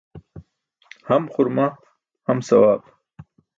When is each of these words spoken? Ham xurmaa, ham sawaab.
Ham 1.07 1.23
xurmaa, 1.33 1.69
ham 2.27 2.39
sawaab. 2.47 2.81